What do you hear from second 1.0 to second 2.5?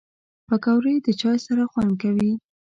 د چای سره خوند کوي